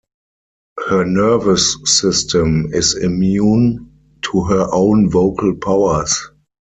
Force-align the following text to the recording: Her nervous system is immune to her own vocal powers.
Her 0.87 1.05
nervous 1.05 1.77
system 1.85 2.73
is 2.73 2.95
immune 2.97 3.91
to 4.23 4.41
her 4.45 4.67
own 4.71 5.11
vocal 5.11 5.55
powers. 5.57 6.27